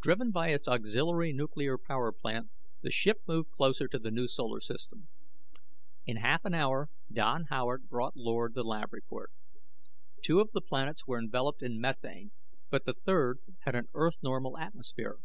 Driven 0.00 0.30
by 0.30 0.52
its 0.52 0.66
auxiliary 0.66 1.34
nuclear 1.34 1.76
power 1.76 2.14
unit, 2.24 2.46
the 2.80 2.90
ship 2.90 3.18
moved 3.28 3.50
closer 3.50 3.88
to 3.88 3.98
the 3.98 4.10
new 4.10 4.26
solar 4.26 4.58
system. 4.58 5.08
In 6.06 6.16
half 6.16 6.46
an 6.46 6.54
hour 6.54 6.88
Don 7.12 7.44
Howard 7.50 7.86
brought 7.90 8.16
Lord 8.16 8.54
the 8.54 8.64
lab 8.64 8.90
report. 8.90 9.30
Two 10.24 10.40
of 10.40 10.50
the 10.52 10.62
planets 10.62 11.06
were 11.06 11.18
enveloped 11.18 11.62
in 11.62 11.78
methane, 11.78 12.30
but 12.70 12.86
the 12.86 12.94
third 12.94 13.40
had 13.66 13.74
an 13.74 13.88
earth 13.92 14.16
normal 14.22 14.56
atmosphere. 14.56 15.18